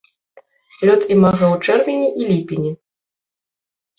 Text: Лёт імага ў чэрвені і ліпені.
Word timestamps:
Лёт 0.89 1.01
імага 1.15 1.45
ў 1.53 1.57
чэрвені 1.67 2.09
і 2.21 2.29
ліпені. 2.31 2.71